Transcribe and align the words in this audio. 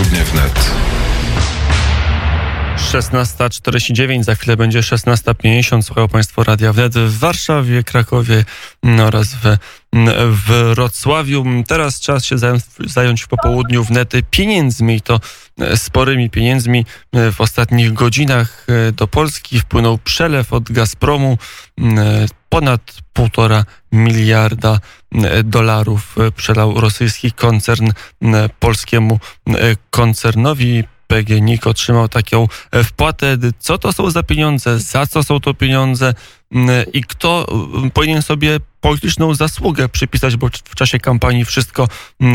Popołudnie 0.00 0.24
wnet. 0.24 0.70
16.49, 2.92 4.22
za 4.22 4.34
chwilę 4.34 4.56
będzie 4.56 4.80
16.50. 4.80 5.82
Słuchają 5.82 6.08
Państwo 6.08 6.44
Radia 6.44 6.72
Wnet 6.72 6.94
w 6.94 7.18
Warszawie, 7.18 7.82
Krakowie 7.82 8.44
oraz 9.06 9.34
w, 9.34 9.56
w 9.92 10.72
Wrocławiu. 10.74 11.44
Teraz 11.66 12.00
czas 12.00 12.24
się 12.24 12.36
zająć, 12.86 13.22
w 13.22 13.28
popołudniu 13.28 13.84
wnet 13.84 14.12
pieniędzmi 14.30 14.94
i 14.94 15.00
to 15.00 15.20
sporymi 15.76 16.30
pieniędzmi. 16.30 16.86
W 17.32 17.40
ostatnich 17.40 17.92
godzinach 17.92 18.66
do 18.92 19.08
Polski 19.08 19.60
wpłynął 19.60 19.98
przelew 19.98 20.52
od 20.52 20.72
Gazpromu 20.72 21.38
ponad 22.48 22.96
półtora 23.12 23.64
miliarda 23.92 24.80
dolarów 25.44 26.16
przelał 26.36 26.80
rosyjski 26.80 27.32
koncern 27.32 27.92
polskiemu 28.58 29.20
koncernowi. 29.90 30.84
PGNiG 31.10 31.66
otrzymał 31.66 32.08
taką 32.08 32.48
e, 32.70 32.84
wpłatę. 32.84 33.36
Co 33.58 33.78
to 33.78 33.92
są 33.92 34.10
za 34.10 34.22
pieniądze? 34.22 34.78
Za 34.78 35.06
co 35.06 35.22
są 35.22 35.40
to 35.40 35.54
pieniądze? 35.54 36.14
I 36.92 37.04
kto 37.04 37.46
powinien 37.94 38.22
sobie 38.22 38.58
polityczną 38.80 39.34
zasługę 39.34 39.88
przypisać, 39.88 40.36
bo 40.36 40.48
w 40.64 40.74
czasie 40.74 40.98
kampanii 40.98 41.44
wszystko 41.44 41.88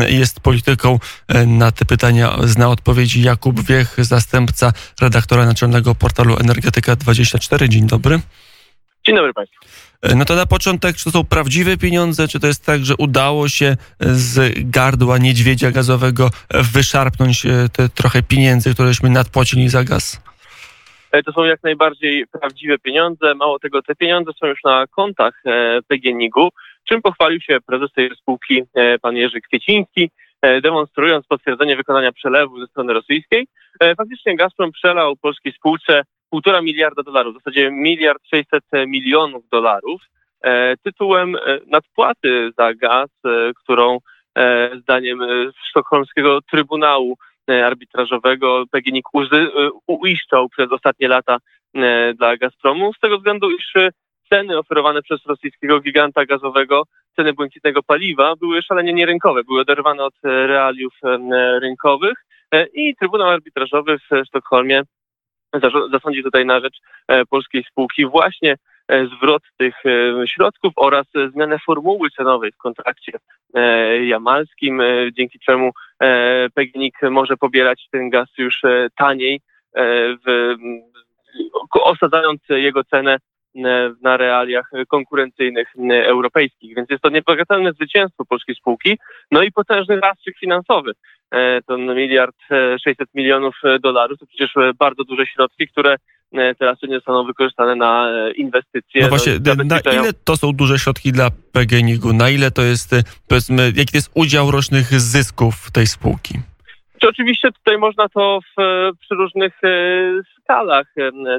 jest 0.08 0.40
polityką. 0.40 0.98
E, 1.28 1.46
na 1.46 1.72
te 1.72 1.84
pytania 1.84 2.36
zna 2.44 2.68
odpowiedzi 2.68 3.22
Jakub 3.22 3.66
Wiech, 3.66 3.94
zastępca 3.98 4.72
redaktora 5.00 5.46
naczelnego 5.46 5.94
portalu 5.94 6.34
Energetyka24. 6.34 7.68
Dzień 7.68 7.86
dobry. 7.86 8.20
Dzień 9.06 9.16
dobry 9.16 9.34
Państwu. 9.34 9.56
E, 10.02 10.14
no 10.14 10.24
to 10.24 10.34
na 10.34 10.46
początek, 10.46 10.96
czy 10.96 11.04
to 11.04 11.10
są 11.10 11.24
prawdziwe 11.24 11.76
pieniądze, 11.76 12.28
czy 12.28 12.40
to 12.40 12.46
jest 12.46 12.64
tak, 12.64 12.84
że 12.84 12.96
udało 12.96 13.48
się 13.48 13.76
z 14.00 14.54
gardła 14.56 15.18
niedźwiedzia 15.18 15.70
gazowego 15.70 16.30
wyszarpnąć 16.50 17.46
e, 17.46 17.68
te 17.72 17.88
trochę 17.88 18.22
pieniędzy, 18.22 18.74
któreśmy 18.74 19.10
nadpłacili 19.10 19.68
za 19.68 19.84
gaz? 19.84 20.20
E, 21.16 21.22
to 21.22 21.32
są 21.32 21.44
jak 21.44 21.62
najbardziej 21.62 22.26
prawdziwe 22.26 22.78
pieniądze. 22.78 23.34
Mało 23.34 23.58
tego, 23.58 23.82
te 23.82 23.94
pieniądze 23.94 24.32
są 24.40 24.46
już 24.46 24.64
na 24.64 24.86
kontach 24.86 25.42
PGNiG-u, 25.88 26.48
czym 26.88 27.02
pochwalił 27.02 27.40
się 27.40 27.58
prezes 27.66 27.92
tej 27.92 28.10
spółki, 28.16 28.62
pan 29.02 29.16
Jerzy 29.16 29.40
Kwieciński, 29.40 30.10
demonstrując 30.62 31.26
potwierdzenie 31.26 31.76
wykonania 31.76 32.12
przelewu 32.12 32.60
ze 32.60 32.66
strony 32.66 32.92
rosyjskiej. 32.92 33.46
Faktycznie 33.96 34.36
Gazprom 34.36 34.72
przelał 34.72 35.16
polskiej 35.16 35.52
spółce 35.52 36.02
półtora 36.30 36.62
miliarda 36.62 37.02
dolarów, 37.02 37.34
w 37.34 37.38
zasadzie 37.38 37.70
miliard 37.70 38.22
sześćset 38.26 38.64
milionów 38.86 39.48
dolarów, 39.48 40.02
e, 40.42 40.76
tytułem 40.76 41.36
e, 41.36 41.58
nadpłaty 41.66 42.50
za 42.58 42.74
gaz, 42.74 43.10
e, 43.24 43.52
którą 43.62 43.98
zdaniem 44.80 45.20
sztokholmskiego 45.68 46.40
Trybunału 46.50 47.16
Arbitrażowego 47.48 48.64
PGNiG 48.70 49.04
uiszczał 49.86 50.48
przez 50.48 50.72
ostatnie 50.72 51.08
lata 51.08 51.38
dla 52.14 52.36
Gazpromu, 52.36 52.92
z 52.92 53.00
tego 53.00 53.18
względu, 53.18 53.50
iż 53.50 53.72
ceny 54.30 54.58
oferowane 54.58 55.02
przez 55.02 55.26
rosyjskiego 55.26 55.80
giganta 55.80 56.24
gazowego, 56.24 56.82
ceny 57.16 57.32
błękitnego 57.32 57.82
paliwa 57.82 58.36
były 58.36 58.62
szalenie 58.62 58.92
nierynkowe, 58.92 59.44
były 59.44 59.60
oderwane 59.60 60.04
od 60.04 60.14
realiów 60.22 60.94
rynkowych 61.60 62.24
i 62.74 62.96
Trybunał 62.96 63.28
Arbitrażowy 63.28 63.98
w 63.98 64.26
Sztokholmie 64.26 64.82
zasądzi 65.92 66.22
tutaj 66.22 66.46
na 66.46 66.60
rzecz 66.60 66.78
e, 67.08 67.26
polskiej 67.26 67.64
spółki 67.70 68.06
właśnie 68.06 68.52
e, 68.52 68.56
zwrot 68.88 69.42
tych 69.56 69.74
e, 69.86 70.28
środków 70.28 70.72
oraz 70.76 71.06
zmianę 71.32 71.58
formuły 71.66 72.10
cenowej 72.10 72.52
w 72.52 72.56
kontrakcie 72.56 73.12
jamalskim, 74.04 74.82
dzięki 75.12 75.38
czemu 75.38 75.70
PGNiG 76.54 76.94
może 77.10 77.36
pobierać 77.36 77.88
ten 77.92 78.10
gaz 78.10 78.28
już 78.38 78.62
taniej, 78.96 79.40
w, 80.26 80.54
osadzając 81.72 82.40
jego 82.48 82.84
cenę 82.84 83.16
na 84.02 84.16
realiach 84.16 84.70
konkurencyjnych 84.88 85.68
europejskich. 85.90 86.76
Więc 86.76 86.90
jest 86.90 87.02
to 87.02 87.10
niebagatelne 87.10 87.72
zwycięstwo 87.72 88.24
polskiej 88.24 88.54
spółki, 88.54 88.98
no 89.30 89.42
i 89.42 89.52
potężny 89.52 90.00
zastrzyk 90.02 90.38
finansowy. 90.38 90.92
E, 91.30 91.62
ten 91.62 91.94
miliard 91.94 92.36
600 92.84 93.00
e, 93.00 93.04
milionów 93.14 93.54
e, 93.64 93.78
dolarów 93.78 94.18
to 94.18 94.26
przecież 94.26 94.54
bardzo 94.78 95.04
duże 95.04 95.26
środki, 95.26 95.68
które 95.68 95.96
teraz 96.58 96.78
nie 96.82 96.94
zostaną 96.94 97.24
wykorzystane 97.24 97.76
na 97.76 98.10
inwestycje. 98.36 99.02
No 99.02 99.08
właśnie, 99.08 99.32
no, 99.46 99.64
na 99.64 99.78
ile 99.78 100.12
to 100.24 100.36
są 100.36 100.52
duże 100.52 100.78
środki 100.78 101.12
dla 101.12 101.28
PGNiG-u? 101.52 102.12
Na 102.12 102.30
ile 102.30 102.50
to 102.50 102.62
jest, 102.62 102.90
powiedzmy, 103.28 103.62
jaki 103.76 103.92
to 103.92 103.98
jest 103.98 104.10
udział 104.14 104.50
rocznych 104.50 104.84
zysków 104.86 105.70
tej 105.70 105.86
spółki? 105.86 106.34
Czy 107.00 107.08
oczywiście 107.08 107.52
tutaj 107.52 107.78
można 107.78 108.08
to 108.08 108.40
w, 108.40 108.62
przy 109.00 109.14
różnych 109.14 109.52
skalach 110.42 110.86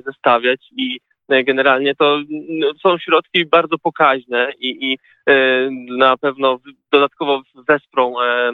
zestawiać 0.06 0.59
i 0.77 1.00
E, 1.00 1.16
generalnie 1.29 1.95
to 1.95 2.19
no, 2.49 2.67
są 2.83 2.97
środki 2.97 3.45
bardzo 3.45 3.77
pokaźne 3.77 4.51
i, 4.59 4.91
i 4.91 4.97
e, 5.25 5.33
na 5.97 6.17
pewno 6.17 6.59
dodatkowo 6.91 7.41
wesprą 7.67 8.21
e, 8.21 8.51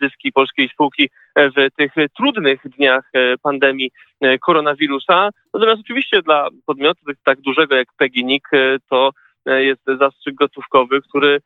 zyski 0.00 0.32
polskiej 0.32 0.68
spółki 0.68 1.10
w 1.36 1.76
tych 1.76 1.92
trudnych 2.16 2.60
dniach 2.64 3.10
pandemii 3.42 3.90
koronawirusa. 4.40 5.30
Natomiast 5.54 5.80
oczywiście 5.80 6.22
dla 6.22 6.48
podmiotu 6.66 7.00
tak 7.24 7.40
dużego 7.40 7.74
jak 7.74 7.88
PGNiG 7.98 8.48
to 8.90 9.10
jest 9.46 9.82
zastrzyk 10.00 10.34
gotówkowy, 10.34 11.02
który 11.02 11.40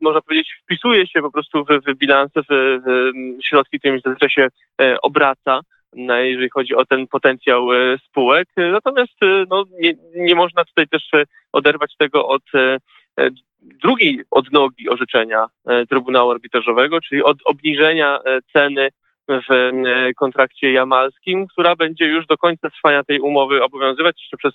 można 0.00 0.20
powiedzieć 0.20 0.54
wpisuje 0.62 1.06
się 1.06 1.20
po 1.20 1.30
prostu 1.30 1.64
w, 1.64 1.68
w 1.86 1.94
bilanse, 1.94 2.42
w, 2.42 2.46
w 2.48 3.44
środki, 3.44 3.78
którymi 3.78 4.00
zazwyczaj 4.04 4.30
się 4.30 4.48
obraca 5.02 5.60
jeżeli 5.96 6.50
chodzi 6.50 6.74
o 6.74 6.84
ten 6.84 7.06
potencjał 7.06 7.72
e, 7.72 7.98
spółek. 7.98 8.48
Natomiast 8.56 9.22
e, 9.22 9.44
no, 9.50 9.64
nie, 9.80 9.94
nie 10.16 10.34
można 10.34 10.64
tutaj 10.64 10.88
też 10.88 11.14
e, 11.14 11.24
oderwać 11.52 11.96
tego 11.98 12.28
od 12.28 12.42
drugiej 13.60 14.22
odnogi 14.30 14.88
orzeczenia 14.88 15.46
Trybunału 15.88 16.30
Arbitrażowego, 16.30 17.00
czyli 17.00 17.22
od 17.22 17.38
obniżenia 17.44 18.18
ceny 18.52 18.88
w 19.28 19.70
kontrakcie 20.16 20.72
jamalskim, 20.72 21.46
która 21.46 21.76
będzie 21.76 22.04
już 22.04 22.26
do 22.26 22.36
końca 22.36 22.70
trwania 22.70 23.04
tej 23.04 23.20
umowy 23.20 23.62
obowiązywać 23.64 24.16
jeszcze 24.18 24.36
przez 24.36 24.54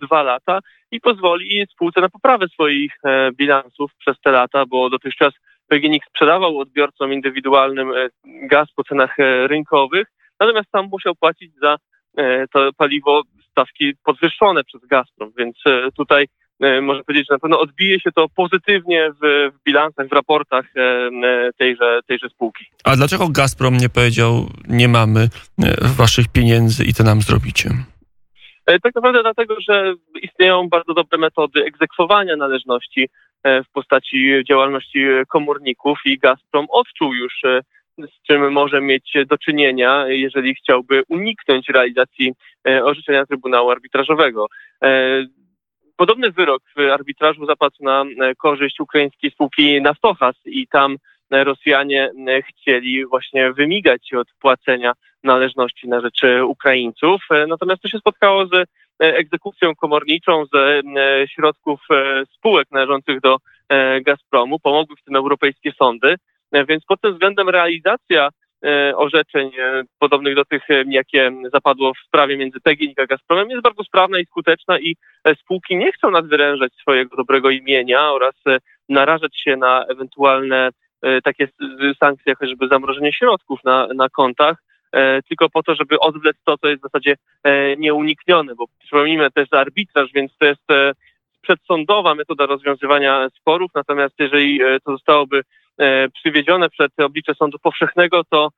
dwa 0.00 0.22
lata 0.22 0.58
i 0.90 1.00
pozwoli 1.00 1.66
spółce 1.72 2.00
na 2.00 2.08
poprawę 2.08 2.48
swoich 2.48 2.92
bilansów 3.36 3.90
przez 3.98 4.20
te 4.20 4.30
lata, 4.30 4.66
bo 4.66 4.90
dotychczas 4.90 5.34
PGNiG 5.68 6.04
sprzedawał 6.04 6.58
odbiorcom 6.58 7.12
indywidualnym 7.12 7.92
gaz 8.24 8.68
po 8.76 8.84
cenach 8.84 9.16
rynkowych, 9.46 10.06
natomiast 10.40 10.70
sam 10.70 10.88
musiał 10.92 11.14
płacić 11.14 11.52
za 11.62 11.76
e, 12.16 12.46
to 12.48 12.70
paliwo 12.76 13.22
stawki 13.50 13.92
podwyższone 14.04 14.64
przez 14.64 14.86
Gazprom, 14.86 15.32
więc 15.38 15.56
e, 15.66 15.88
tutaj 15.96 16.26
e, 16.60 16.80
można 16.80 17.04
powiedzieć, 17.04 17.26
że 17.30 17.34
na 17.34 17.38
pewno 17.38 17.60
odbije 17.60 18.00
się 18.00 18.12
to 18.12 18.26
pozytywnie 18.28 19.10
w, 19.22 19.50
w 19.54 19.64
bilansach, 19.64 20.08
w 20.08 20.12
raportach 20.12 20.64
tejże, 21.58 22.00
tejże 22.06 22.28
spółki. 22.28 22.64
A 22.84 22.96
dlaczego 22.96 23.28
Gazprom 23.28 23.76
nie 23.76 23.88
powiedział, 23.88 24.46
nie 24.68 24.88
mamy 24.88 25.28
waszych 25.96 26.28
pieniędzy 26.28 26.84
i 26.84 26.94
to 26.94 27.04
nam 27.04 27.20
zrobicie? 27.20 27.70
Tak 28.64 28.94
naprawdę 28.94 29.22
dlatego, 29.22 29.56
że 29.68 29.94
istnieją 30.22 30.68
bardzo 30.68 30.94
dobre 30.94 31.18
metody 31.18 31.64
egzekwowania 31.64 32.36
należności 32.36 33.08
w 33.44 33.72
postaci 33.72 34.42
działalności 34.48 35.06
komorników 35.28 35.98
i 36.04 36.18
Gazprom 36.18 36.66
odczuł 36.70 37.14
już 37.14 37.42
z 37.98 38.26
czym 38.26 38.52
może 38.52 38.80
mieć 38.80 39.14
do 39.26 39.38
czynienia, 39.38 40.04
jeżeli 40.08 40.54
chciałby 40.54 41.02
uniknąć 41.08 41.68
realizacji 41.68 42.32
e, 42.68 42.84
orzeczenia 42.84 43.26
Trybunału 43.26 43.70
Arbitrażowego. 43.70 44.46
E, 44.84 45.24
podobny 45.96 46.30
wyrok 46.30 46.62
w 46.76 46.80
arbitrażu 46.80 47.46
zapadł 47.46 47.76
na 47.80 48.02
e, 48.02 48.34
korzyść 48.34 48.80
ukraińskiej 48.80 49.30
spółki 49.30 49.82
Naftochas 49.82 50.36
i 50.44 50.66
tam 50.66 50.96
Rosjanie 51.30 52.10
chcieli 52.48 53.06
właśnie 53.06 53.52
wymigać 53.52 54.08
się 54.08 54.18
od 54.18 54.28
płacenia 54.40 54.92
należności 55.22 55.88
na 55.88 56.00
rzecz 56.00 56.20
Ukraińców. 56.46 57.22
Natomiast 57.48 57.82
to 57.82 57.88
się 57.88 57.98
spotkało 57.98 58.46
z 58.46 58.68
egzekucją 58.98 59.74
komorniczą 59.74 60.44
ze 60.52 60.82
środków 61.26 61.80
spółek 62.36 62.70
należących 62.70 63.20
do 63.20 63.36
Gazpromu. 64.02 64.58
Pomogły 64.58 64.96
w 64.96 65.04
tym 65.04 65.16
europejskie 65.16 65.72
sądy. 65.72 66.14
E, 66.54 66.64
więc 66.64 66.84
pod 66.84 67.00
tym 67.00 67.12
względem 67.12 67.48
realizacja 67.48 68.28
e, 68.64 68.96
orzeczeń 68.96 69.50
e, 69.58 69.82
podobnych 69.98 70.34
do 70.34 70.44
tych, 70.44 70.62
jakie 70.86 71.32
zapadło 71.52 71.94
w 71.94 72.06
sprawie 72.06 72.36
między 72.36 72.60
PGNiG 72.60 73.00
a 73.00 73.06
Gazpromem 73.06 73.50
jest 73.50 73.62
bardzo 73.62 73.84
sprawna 73.84 74.18
i 74.18 74.26
skuteczna 74.26 74.78
i 74.78 74.96
spółki 75.40 75.76
nie 75.76 75.92
chcą 75.92 76.10
nadwyrężać 76.10 76.72
swojego 76.80 77.16
dobrego 77.16 77.50
imienia 77.50 78.12
oraz 78.12 78.34
narażać 78.88 79.40
się 79.40 79.56
na 79.56 79.84
ewentualne 79.84 80.70
takie 81.24 81.48
sankcje, 82.00 82.30
jak 82.30 82.38
choćby 82.38 82.68
zamrożenie 82.68 83.12
środków 83.12 83.64
na, 83.64 83.86
na 83.94 84.08
kontach, 84.08 84.56
tylko 85.28 85.50
po 85.50 85.62
to, 85.62 85.74
żeby 85.74 86.00
odwlec 86.00 86.36
to, 86.44 86.58
co 86.58 86.68
jest 86.68 86.82
w 86.82 86.88
zasadzie 86.92 87.16
nieuniknione, 87.78 88.54
bo 88.54 88.64
przypomnijmy, 88.78 89.30
to 89.30 89.40
jest 89.40 89.54
arbitraż, 89.54 90.10
więc 90.14 90.32
to 90.38 90.46
jest 90.46 90.64
przedsądowa 91.42 92.14
metoda 92.14 92.46
rozwiązywania 92.46 93.28
sporów, 93.40 93.70
natomiast 93.74 94.14
jeżeli 94.18 94.60
to 94.84 94.92
zostałoby 94.92 95.42
E, 95.80 96.08
przywiedzione 96.08 96.70
przed 96.70 97.00
oblicze 97.00 97.34
sądu 97.34 97.58
powszechnego, 97.58 98.24
to 98.24 98.48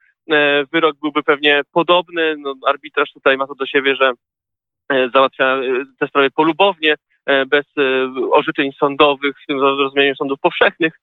wyrok 0.72 0.96
byłby 1.02 1.22
pewnie 1.22 1.62
podobny. 1.72 2.36
No, 2.38 2.54
arbitraż 2.66 3.12
tutaj 3.12 3.36
ma 3.36 3.46
to 3.46 3.54
do 3.54 3.66
siebie, 3.66 3.96
że 3.96 4.12
załatwia 5.14 5.58
te 6.00 6.08
sprawy 6.08 6.30
polubownie, 6.30 6.94
bez 7.26 7.64
orzeczeń 8.32 8.72
sądowych, 8.72 9.36
w 9.42 9.46
tym 9.46 9.60
rozumieniu 9.60 10.14
sądów 10.14 10.40
powszechnych, 10.40 11.00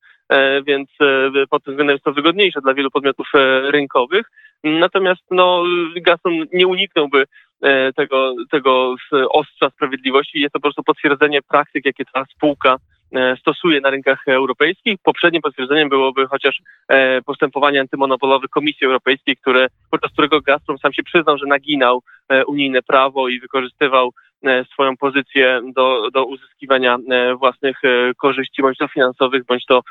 więc 0.68 0.90
pod 1.50 1.64
tym 1.64 1.74
względem 1.74 1.94
jest 1.94 2.04
to 2.04 2.14
wygodniejsze 2.14 2.62
dla 2.62 2.74
wielu 2.74 2.92
podmiotów 2.92 3.28
rynkowych. 3.64 4.26
Natomiast 4.64 5.22
no, 5.32 5.64
Gazprom 5.96 6.34
nie 6.54 6.68
uniknąłby 6.68 7.26
tego, 7.96 8.36
tego 8.52 8.96
ostrza 9.30 9.70
sprawiedliwości. 9.70 10.40
Jest 10.40 10.54
to 10.54 10.60
po 10.60 10.64
prostu 10.64 10.84
potwierdzenie 10.84 11.42
praktyk, 11.42 11.86
jakie 11.86 12.06
ta 12.06 12.26
spółka 12.36 12.78
E, 13.14 13.38
stosuje 13.38 13.82
na 13.82 13.90
rynkach 13.90 14.28
europejskich. 14.28 14.98
Poprzednim 15.04 15.42
potwierdzeniem 15.42 15.90
byłoby 15.90 16.28
chociaż 16.28 16.62
e, 16.88 17.22
postępowanie 17.22 17.82
antymonopolowe 17.82 18.48
Komisji 18.48 18.88
Europejskiej, 18.88 19.38
które, 19.38 19.68
podczas 19.92 20.12
którego 20.12 20.42
Gazprom 20.42 20.78
sam 20.78 20.94
się 20.94 21.04
przyznał, 21.04 21.38
że 21.38 21.46
naginał 21.46 22.02
e, 22.30 22.46
unijne 22.46 22.82
prawo 22.82 23.30
i 23.30 23.40
wykorzystywał 23.40 24.12
swoją 24.74 24.98
pozycję 24.98 25.62
do, 25.76 26.10
do 26.14 26.26
uzyskiwania 26.26 26.98
własnych 27.40 27.78
korzyści, 28.18 28.62
bądź 28.62 28.78
to 28.78 28.88
finansowych, 28.88 29.46
bądź 29.46 29.66
to 29.66 29.82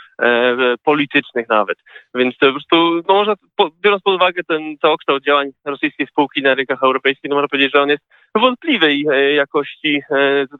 politycznych 0.84 1.48
nawet. 1.48 1.78
Więc 2.14 2.38
to 2.38 2.46
po 2.46 2.52
prostu, 2.52 3.02
no 3.08 3.14
można, 3.14 3.34
biorąc 3.82 4.02
pod 4.02 4.14
uwagę 4.14 4.42
ten 4.48 4.76
całokształt 4.78 5.24
działań 5.24 5.50
rosyjskiej 5.64 6.06
spółki 6.06 6.42
na 6.42 6.54
rynkach 6.54 6.82
europejskich, 6.82 7.30
no 7.30 7.36
można 7.36 7.48
powiedzieć, 7.48 7.72
że 7.74 7.82
on 7.82 7.88
jest 7.88 8.04
wątpliwej 8.34 9.04
jakości, 9.34 10.02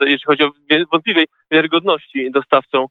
jeśli 0.00 0.27
chodzi 0.27 0.45
o 0.45 0.50
wątpliwej 0.93 1.27
wiarygodności 1.50 2.31
dostawcą 2.31 2.87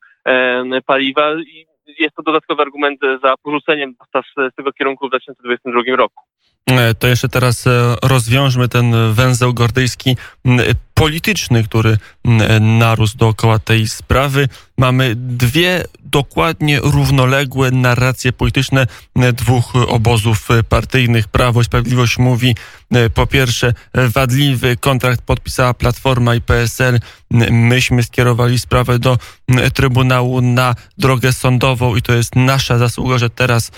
paliwa 0.85 1.33
i 1.35 1.65
jest 1.99 2.15
to 2.15 2.23
dodatkowy 2.23 2.61
argument 2.61 2.99
za 3.23 3.33
porzuceniem 3.43 3.93
dostaw 3.99 4.25
z 4.51 4.55
tego 4.55 4.73
kierunku 4.73 5.07
w 5.07 5.09
2022 5.09 5.95
roku. 5.95 6.23
E, 6.65 6.93
to 6.93 7.07
jeszcze 7.07 7.29
teraz 7.29 7.67
e, 7.67 7.95
rozwiążmy 8.03 8.67
ten 8.67 9.13
węzeł 9.13 9.53
gordyjski 9.53 10.17
polityczny, 10.93 11.63
który 11.63 11.97
narósł 12.61 13.17
dookoła 13.17 13.59
tej 13.59 13.87
sprawy. 13.87 14.49
Mamy 14.77 15.13
dwie 15.15 15.83
dokładnie 15.99 16.79
równoległe 16.83 17.71
narracje 17.71 18.33
polityczne 18.33 18.87
dwóch 19.33 19.75
obozów 19.75 20.47
partyjnych. 20.69 21.27
Prawo 21.27 21.61
i 21.61 21.65
Sprawiedliwość 21.65 22.17
mówi 22.17 22.55
po 23.13 23.27
pierwsze 23.27 23.73
wadliwy 23.93 24.77
kontrakt 24.77 25.21
podpisała 25.21 25.73
Platforma 25.73 26.35
i 26.35 26.41
PSL. 26.41 26.99
Myśmy 27.51 28.03
skierowali 28.03 28.59
sprawę 28.59 28.99
do 28.99 29.17
Trybunału 29.73 30.41
na 30.41 30.75
drogę 30.97 31.31
sądową 31.31 31.95
i 31.95 32.01
to 32.01 32.13
jest 32.13 32.35
nasza 32.35 32.77
zasługa, 32.77 33.17
że 33.17 33.29
teraz 33.29 33.71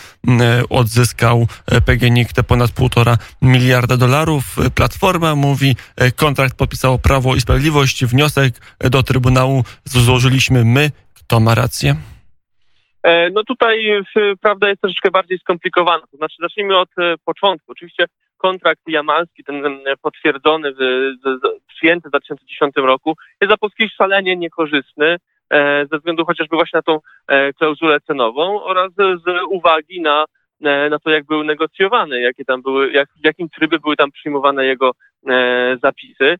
odzyskał 0.69 1.47
PGNiG 1.85 2.33
te 2.33 2.43
ponad 2.43 2.71
półtora 2.71 3.17
miliarda 3.41 3.97
dolarów. 3.97 4.55
Platforma 4.75 5.35
mówi 5.35 5.75
kontrakt 6.15 6.57
podpisało 6.57 6.99
Prawo 6.99 7.35
i 7.35 7.41
Sprawiedliwość. 7.41 8.05
Wniosek 8.05 8.53
do 8.79 9.03
Trybunału 9.03 9.63
złożyliśmy 9.85 10.65
my. 10.65 10.91
Kto 11.13 11.39
ma 11.39 11.55
rację? 11.55 11.95
E, 13.03 13.29
no 13.29 13.43
tutaj 13.43 14.03
prawda 14.41 14.69
jest 14.69 14.81
troszeczkę 14.81 15.11
bardziej 15.11 15.39
skomplikowana. 15.39 16.03
To 16.11 16.17
znaczy, 16.17 16.35
zacznijmy 16.39 16.77
od 16.77 16.89
e, 16.97 17.15
początku. 17.25 17.71
Oczywiście 17.71 18.05
kontrakt 18.43 18.81
jamalski, 18.87 19.43
ten 19.43 19.63
potwierdzony, 20.01 20.73
przyjęty 21.67 22.07
w 22.07 22.11
2010 22.11 22.75
roku, 22.75 23.15
jest 23.41 23.49
dla 23.49 23.57
Polski 23.57 23.89
szalenie 23.89 24.35
niekorzystny 24.35 25.17
e, 25.49 25.85
ze 25.91 25.97
względu 25.97 26.25
chociażby 26.25 26.55
właśnie 26.55 26.77
na 26.77 26.81
tą 26.81 26.99
klauzulę 27.57 27.99
cenową 28.01 28.63
oraz 28.63 28.91
z 28.95 29.23
uwagi 29.49 30.01
na, 30.01 30.25
na 30.61 30.99
to, 30.99 31.09
jak 31.09 31.25
był 31.25 31.43
negocjowany, 31.43 32.21
jakie 32.21 32.45
tam 32.45 32.61
były, 32.61 32.91
jak, 32.91 33.09
w 33.21 33.25
jakim 33.25 33.49
trybie 33.49 33.79
były 33.79 33.95
tam 33.95 34.11
przyjmowane 34.11 34.65
jego 34.65 34.91
zapisy. 35.83 36.35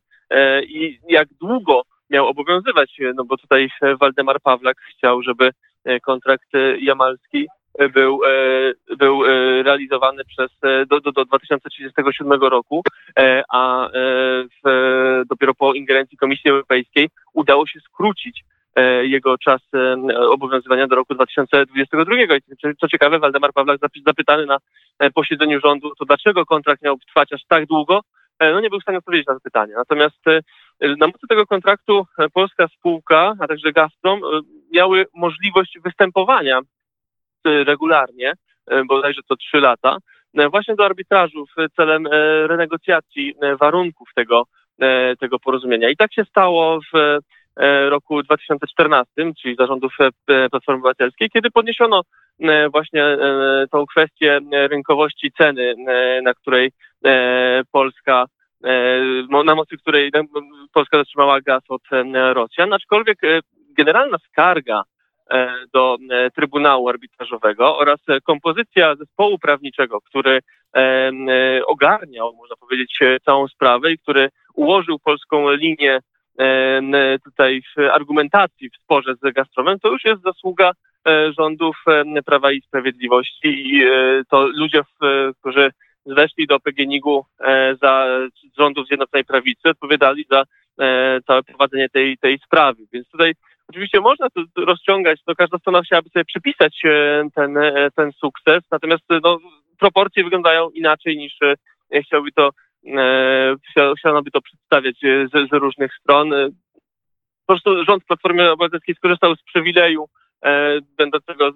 I 0.68 1.00
jak 1.10 1.28
długo 1.42 1.82
miał 2.10 2.28
obowiązywać, 2.28 2.98
no 3.16 3.26
bo 3.26 3.38
tutaj 3.38 3.70
Waldemar 4.00 4.42
Pawlak 4.42 4.78
chciał, 4.78 5.22
żeby 5.22 5.52
E, 5.86 6.00
kontrakt 6.00 6.56
e, 6.56 6.78
jamalski 6.78 7.38
e, 7.44 7.48
był, 7.94 8.20
był 8.98 9.24
realizowany 9.64 10.26
przez 10.26 10.52
do, 10.88 11.02
do, 11.02 11.12
do 11.12 11.26
2037 11.26 12.32
roku, 12.42 12.84
a 13.54 13.90
w, 14.66 15.24
dopiero 15.30 15.54
po 15.54 15.74
ingerencji 15.74 16.18
Komisji 16.18 16.52
Europejskiej 16.52 17.10
udało 17.34 17.68
się 17.68 17.80
skrócić 17.80 18.44
jego 19.02 19.38
czas 19.38 19.62
obowiązywania 20.30 20.88
do 20.88 20.96
roku 20.96 21.16
2022. 21.16 22.16
Co 22.82 22.88
ciekawe, 22.88 23.20
Waldemar 23.20 23.54
Pawlak 23.54 23.80
zapytany 24.06 24.46
na 24.46 24.58
posiedzeniu 25.14 25.60
rządu, 25.60 25.92
to 26.00 26.06
dlaczego 26.06 26.46
kontrakt 26.46 26.82
miał 26.82 26.98
trwać 26.98 27.34
aż 27.34 27.42
tak 27.48 27.66
długo, 27.66 28.02
no 28.40 28.60
nie 28.60 28.70
był 28.70 28.80
w 28.80 28.84
stanie 28.84 28.98
odpowiedzieć 28.98 29.28
na 29.28 29.34
to 29.34 29.40
pytanie. 29.40 29.74
Natomiast 29.76 30.26
na 30.82 31.08
mocy 31.08 31.28
tego 31.30 31.48
kontraktu 31.48 32.06
polska 32.34 32.68
spółka, 32.68 33.36
a 33.40 33.48
także 33.48 33.72
Gazprom 33.72 34.22
miały 34.74 35.06
możliwość 35.14 35.78
występowania 35.84 36.60
regularnie, 37.46 38.34
y, 38.72 38.86
bodajże 38.86 39.22
co 39.28 39.36
trzy 39.36 39.58
lata, 39.58 39.98
y, 40.40 40.50
właśnie 40.50 40.76
do 40.76 40.86
arbitrażu 40.86 41.46
celem 41.76 42.08
renegocjacji 42.46 43.36
warunków 43.60 44.10
tego, 44.16 44.44
tego 45.20 45.40
porozumienia. 45.40 45.90
I 45.90 45.98
tak 45.98 46.14
się 46.14 46.26
stało 46.26 46.80
w 46.94 47.18
roku 47.90 48.24
2014, 48.24 49.34
czyli 49.42 49.56
zarządów 49.56 49.98
Platformy 50.26 50.80
Obywatelskiej, 50.80 51.30
kiedy 51.30 51.52
podniesiono 51.52 52.02
właśnie 52.72 53.18
tą 53.72 53.86
kwestię 53.86 54.40
rynkowości 54.52 55.32
ceny, 55.38 55.76
na 56.24 56.34
której 56.34 56.72
Polska 57.72 58.26
na 59.46 59.56
mocy 59.56 59.78
której 59.78 60.12
Polska 60.74 60.98
zatrzymała 60.98 61.42
gaz 61.42 61.64
od 61.70 61.82
Rosjan, 62.34 62.74
aczkolwiek 62.74 63.18
generalna 63.78 64.18
skarga 64.18 64.84
do 65.74 65.98
e, 66.12 66.32
Trybunału 66.32 66.90
Arbitrażowego 66.90 67.78
oraz 67.78 68.00
kompozycja 68.24 68.96
zespołu 68.96 69.40
prawniczego, 69.40 70.02
który 70.02 70.40
e, 70.76 71.12
ogarniał, 71.66 72.34
można 72.36 72.56
powiedzieć, 72.56 73.00
całą 73.26 73.48
sprawę 73.48 73.92
i 73.92 73.98
który 73.98 74.30
ułożył 74.54 75.00
polską 75.00 75.52
linię 75.52 76.00
tutaj 77.24 77.62
w 77.62 77.82
argumentacji 77.92 78.70
w 78.70 78.84
sporze 78.84 79.16
z 79.16 79.34
Gazpromem, 79.34 79.80
to 79.80 79.92
już 79.92 80.06
jest 80.06 80.22
zasługa 80.22 80.72
rządów 81.38 81.76
Prawa 82.26 82.52
i 82.52 82.62
Sprawiedliwości 82.62 83.48
i 83.48 83.84
to 84.30 84.48
ludzie, 84.48 84.82
którzy 85.40 85.72
weszli 86.06 86.48
do 86.48 86.60
PGNiG-u 86.60 87.26
za 87.82 88.08
rządów 88.58 88.88
Zjednoczonej 88.88 89.26
Prawicy, 89.26 89.70
odpowiadali 89.70 90.26
za 90.32 90.44
całe 91.28 91.44
prowadzenie 91.44 91.90
tej, 91.90 92.18
tej 92.18 92.40
sprawy. 92.40 92.84
Więc 92.94 93.10
tutaj 93.10 93.34
Oczywiście 93.70 94.02
można 94.02 94.28
to 94.30 94.66
rozciągać, 94.66 95.20
to 95.26 95.36
każda 95.36 95.58
strona 95.58 95.82
chciałaby 95.82 96.10
sobie 96.10 96.26
przypisać 96.26 96.82
e, 96.86 97.24
ten, 97.36 97.58
e, 97.58 97.92
ten 97.96 98.12
sukces, 98.12 98.64
natomiast 98.72 99.04
no, 99.24 99.38
proporcje 99.80 100.24
wyglądają 100.24 100.70
inaczej 100.70 101.18
niż 101.18 101.34
e, 101.42 102.02
chciałby 102.02 102.32
to, 102.32 102.50
chciano 103.98 104.22
by 104.22 104.32
to 104.32 104.42
przedstawiać 104.42 104.96
z, 105.02 105.50
z 105.50 105.54
różnych 105.54 105.92
stron. 105.94 106.30
Po 107.46 107.54
prostu 107.54 107.86
rząd 107.86 108.04
Platformy 108.06 108.52
Obywatelskiej 108.52 108.96
skorzystał 108.96 109.36
z 109.36 109.44
przywileju 109.44 110.06
będącego 110.98 111.52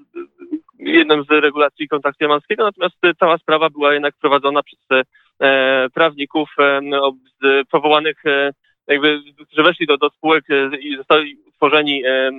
jedną 0.80 1.24
z 1.24 1.30
regulacji 1.30 1.88
kontaktu 1.88 2.24
jamalskiego, 2.24 2.64
natomiast 2.64 2.96
cała 3.20 3.38
sprawa 3.38 3.70
była 3.70 3.94
jednak 3.94 4.16
prowadzona 4.22 4.62
przez 4.64 4.80
prawników 5.94 6.50
powołanych 7.72 8.24
jakby, 8.88 9.22
którzy 9.48 9.64
weszli 9.64 9.88
do, 9.88 9.98
do 9.98 10.10
spółek 10.10 10.46
i 10.80 10.98
zostali 10.98 11.38
stworzeni, 11.54 12.06
e, 12.06 12.32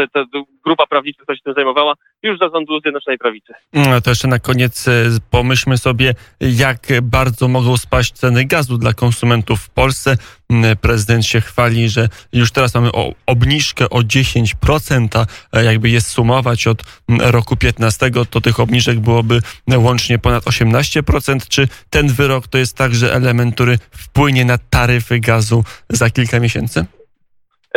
e, 0.00 0.08
ta 0.12 0.24
grupa 0.64 0.86
prawnicza, 0.86 1.22
która 1.22 1.36
się 1.36 1.42
tym 1.42 1.54
zajmowała, 1.54 1.94
już 2.24 2.38
zarządu 2.38 2.80
Zjednoczonej 2.80 3.18
Prawicy. 3.18 3.52
No, 3.72 4.00
to 4.00 4.10
jeszcze 4.10 4.28
na 4.28 4.38
koniec 4.38 4.88
e, 4.88 4.92
pomyślmy 5.30 5.78
sobie, 5.78 6.14
jak 6.40 6.86
bardzo 7.02 7.48
mogą 7.48 7.76
spaść 7.76 8.12
ceny 8.12 8.44
gazu 8.44 8.78
dla 8.78 8.92
konsumentów 8.92 9.60
w 9.60 9.70
Polsce. 9.70 10.16
Prezydent 10.80 11.26
się 11.26 11.40
chwali, 11.40 11.88
że 11.88 12.08
już 12.32 12.52
teraz 12.52 12.74
mamy 12.74 12.90
obniżkę 13.26 13.90
o 13.90 13.98
10%, 13.98 15.26
a 15.52 15.60
jakby 15.60 15.90
je 15.90 16.00
sumować 16.00 16.66
od 16.66 16.82
roku 17.08 17.56
15, 17.56 18.10
to 18.30 18.40
tych 18.40 18.60
obniżek 18.60 19.00
byłoby 19.00 19.40
łącznie 19.76 20.18
ponad 20.18 20.44
18%. 20.44 21.48
Czy 21.48 21.68
ten 21.90 22.08
wyrok 22.08 22.48
to 22.48 22.58
jest 22.58 22.76
także 22.76 23.14
element, 23.14 23.54
który 23.54 23.78
wpłynie 23.90 24.44
na 24.44 24.58
taryfy 24.58 25.20
gazu 25.20 25.64
za 25.88 26.10
kilka 26.10 26.40
miesięcy? 26.40 26.84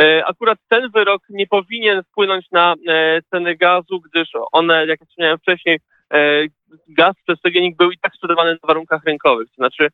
E, 0.00 0.26
akurat 0.26 0.58
ten 0.68 0.90
wyrok 0.90 1.22
nie 1.30 1.46
powinien 1.46 2.02
wpłynąć 2.02 2.50
na 2.50 2.74
e, 2.88 3.22
ceny 3.30 3.56
gazu, 3.56 4.00
gdyż 4.00 4.28
one, 4.52 4.86
jak 4.86 5.00
wspomniałem 5.00 5.38
wcześniej, 5.38 5.80
e, 6.12 6.18
gaz 6.88 7.14
przez 7.26 7.40
PGNiG 7.40 7.76
był 7.76 7.90
i 7.90 7.98
tak 7.98 8.14
sprzedawany 8.14 8.52
na 8.52 8.66
warunkach 8.68 9.04
rynkowych. 9.04 9.48
To 9.48 9.54
znaczy 9.54 9.88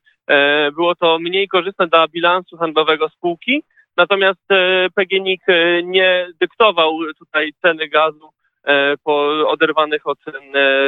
było 0.77 0.95
to 0.95 1.19
mniej 1.19 1.49
korzystne 1.49 1.87
dla 1.87 2.09
bilansu 2.09 2.57
handlowego 2.57 3.09
spółki, 3.09 3.63
natomiast 3.97 4.41
PGNiG 4.95 5.41
nie 5.83 6.29
dyktował 6.41 6.99
tutaj 7.19 7.53
ceny 7.63 7.89
gazu 7.89 8.31
po 9.05 9.49
oderwanych 9.49 10.07
od 10.07 10.19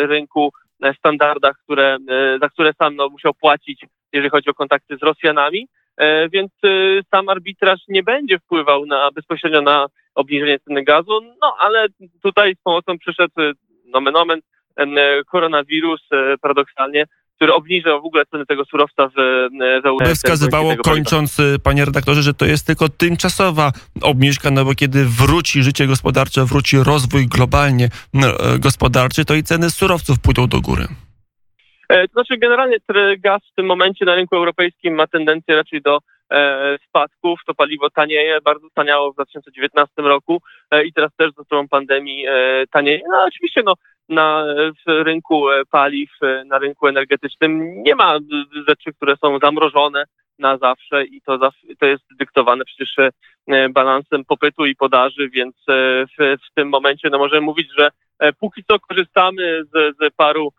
rynku 0.02 0.52
standardach, 0.98 1.56
które, 1.64 1.96
za 2.40 2.48
które 2.48 2.72
sam 2.78 2.96
no, 2.96 3.08
musiał 3.08 3.34
płacić, 3.34 3.84
jeżeli 4.12 4.30
chodzi 4.30 4.50
o 4.50 4.54
kontakty 4.54 4.96
z 4.96 5.02
Rosjanami. 5.02 5.68
E, 5.96 6.28
Więc 6.28 6.52
e, 6.64 6.68
sam 7.10 7.28
arbitraż 7.28 7.80
nie 7.88 8.02
będzie 8.02 8.38
wpływał 8.38 8.86
na, 8.86 9.10
bezpośrednio 9.14 9.62
na 9.62 9.86
obniżenie 10.14 10.58
ceny 10.58 10.84
gazu, 10.84 11.20
no 11.40 11.56
ale 11.58 11.86
tutaj 12.22 12.54
z 12.54 12.62
pomocą 12.62 12.98
przyszedł 12.98 13.40
e, 13.40 13.52
nomen 13.84 14.16
omen 14.16 14.40
koronawirus 15.26 16.00
paradoksalnie, 16.40 17.04
który 17.36 17.54
obniżył 17.54 18.02
w 18.02 18.04
ogóle 18.04 18.26
ceny 18.26 18.46
tego 18.46 18.64
surowca 18.64 19.08
w, 19.08 19.12
w 19.82 19.86
Europie. 19.86 20.14
Wskazywało, 20.14 20.76
kończąc, 20.84 21.36
panie 21.62 21.84
redaktorze, 21.84 22.22
że 22.22 22.34
to 22.34 22.46
jest 22.46 22.66
tylko 22.66 22.88
tymczasowa 22.88 23.72
obniżka, 24.02 24.50
no 24.50 24.64
bo 24.64 24.74
kiedy 24.74 25.04
wróci 25.04 25.62
życie 25.62 25.86
gospodarcze, 25.86 26.44
wróci 26.44 26.76
rozwój 26.76 27.26
globalnie 27.26 27.88
gospodarczy, 28.58 29.24
to 29.24 29.34
i 29.34 29.42
ceny 29.42 29.70
surowców 29.70 30.18
pójdą 30.18 30.46
do 30.46 30.60
góry. 30.60 30.86
E, 31.88 32.08
To 32.08 32.12
znaczy 32.12 32.36
generalnie 32.36 32.76
gaz 33.18 33.42
w 33.52 33.54
tym 33.54 33.66
momencie 33.66 34.04
na 34.04 34.14
rynku 34.14 34.36
europejskim 34.36 34.94
ma 34.94 35.06
tendencję 35.06 35.56
raczej 35.56 35.82
do 35.82 35.98
e, 36.30 36.78
spadków. 36.88 37.40
To 37.46 37.54
paliwo 37.54 37.90
tanieje, 37.90 38.40
bardzo 38.40 38.66
taniało 38.74 39.12
w 39.12 39.14
2019 39.14 40.02
roku 40.02 40.42
e, 40.70 40.84
i 40.84 40.92
teraz 40.92 41.10
też 41.16 41.32
za 41.32 41.44
sprawą 41.44 41.68
pandemii 41.68 42.26
tanieje. 42.70 43.00
No 43.10 43.24
oczywiście 43.24 43.62
no, 43.64 43.74
na 44.08 44.44
w 44.86 44.90
rynku 45.04 45.46
paliw, 45.70 46.10
na 46.46 46.58
rynku 46.58 46.86
energetycznym 46.86 47.82
nie 47.82 47.94
ma 47.94 48.18
rzeczy, 48.68 48.92
które 48.92 49.16
są 49.16 49.38
zamrożone 49.38 50.04
na 50.38 50.58
zawsze 50.58 51.04
i 51.04 51.20
to, 51.20 51.38
to 51.78 51.86
jest 51.86 52.04
dyktowane 52.18 52.64
przecież 52.64 52.96
balansem 53.70 54.24
popytu 54.24 54.66
i 54.66 54.76
podaży, 54.76 55.30
więc 55.30 55.56
w, 55.68 56.36
w 56.50 56.54
tym 56.54 56.68
momencie 56.68 57.10
no, 57.10 57.18
możemy 57.18 57.40
mówić, 57.40 57.68
że 57.78 57.90
póki 58.40 58.64
co 58.64 58.78
korzystamy 58.78 59.64
z, 59.64 59.96
z 59.96 60.14
paru 60.16 60.52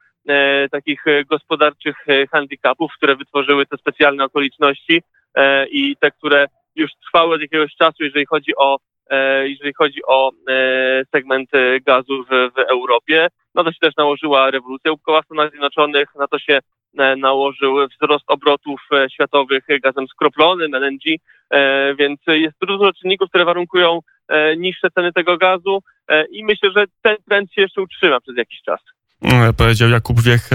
takich 0.71 1.07
e, 1.07 1.25
gospodarczych 1.25 1.95
e, 2.07 2.27
handicapów, 2.27 2.91
które 2.97 3.15
wytworzyły 3.15 3.65
te 3.65 3.77
specjalne 3.77 4.23
okoliczności 4.23 5.01
e, 5.35 5.67
i 5.67 5.95
te, 5.99 6.11
które 6.11 6.45
już 6.75 6.91
trwały 7.05 7.35
od 7.35 7.41
jakiegoś 7.41 7.75
czasu, 7.75 8.03
jeżeli 8.03 8.25
chodzi 8.25 8.55
o 8.55 8.77
e, 9.09 9.49
jeżeli 9.49 9.73
chodzi 9.73 9.99
o 10.07 10.31
e, 10.49 11.03
segment 11.11 11.49
e, 11.53 11.79
gazu 11.79 12.23
w, 12.23 12.53
w 12.55 12.59
Europie. 12.59 13.27
No 13.55 13.63
to 13.63 13.71
się 13.71 13.79
też 13.81 13.95
nałożyła 13.97 14.51
rewolucja 14.51 14.91
łupkowa 14.91 15.21
w 15.21 15.25
Stanach 15.25 15.49
Zjednoczonych, 15.49 16.07
na 16.15 16.27
to 16.27 16.39
się 16.39 16.59
e, 16.97 17.15
nałożył 17.15 17.87
wzrost 17.87 18.25
obrotów 18.27 18.81
e, 18.91 19.09
światowych 19.09 19.63
gazem 19.83 20.07
skroplonym, 20.07 20.75
LNG, 20.75 21.17
e, 21.49 21.95
więc 21.95 22.19
jest 22.27 22.55
dużo 22.61 22.93
czynników, 22.93 23.29
które 23.29 23.45
warunkują 23.45 23.99
e, 24.27 24.57
niższe 24.57 24.89
ceny 24.91 25.13
tego 25.13 25.37
gazu 25.37 25.79
e, 26.07 26.25
i 26.25 26.43
myślę, 26.43 26.71
że 26.75 26.85
ten 27.01 27.15
trend 27.29 27.53
się 27.53 27.61
jeszcze 27.61 27.81
utrzyma 27.81 28.21
przez 28.21 28.37
jakiś 28.37 28.61
czas. 28.61 28.79
E, 29.21 29.53
Powiedział 29.53 29.89
Jakub 29.89 30.21
Wiech, 30.21 30.49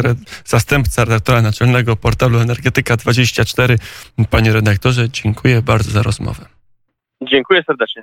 zastępca 0.44 1.04
redaktora 1.04 1.42
naczelnego 1.42 1.96
portalu 1.96 2.38
Energetyka24. 2.38 3.76
Panie 4.30 4.52
redaktorze, 4.52 5.10
dziękuję 5.10 5.62
bardzo 5.62 5.90
za 5.90 6.02
rozmowę. 6.02 6.46
Dziękuję 7.22 7.62
serdecznie. 7.66 8.02